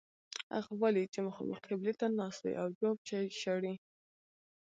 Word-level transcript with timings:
هغه 0.55 0.71
ولید 0.83 1.07
چې 1.13 1.19
مخامخ 1.27 1.59
قبلې 1.67 1.93
ته 1.99 2.05
ناست 2.19 2.41
دی 2.45 2.53
او 2.61 2.67
جواب 2.77 2.97
چای 3.07 3.25
شړي. 3.43 3.75